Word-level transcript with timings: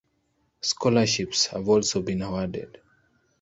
Scholarships 0.61 1.45
have 1.45 1.69
also 1.69 2.01
been 2.01 2.23
awarded. 2.23 2.79